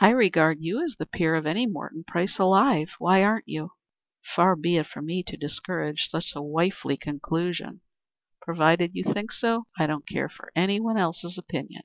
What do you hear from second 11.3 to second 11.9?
opinion."